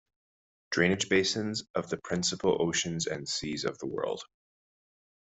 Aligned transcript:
Drainage 0.71 1.09
basins 1.09 1.61
of 1.75 1.91
the 1.91 1.97
principal 1.97 2.59
oceans 2.59 3.05
and 3.05 3.29
seas 3.29 3.65
of 3.65 3.77
the 3.77 3.85
world. 3.85 4.23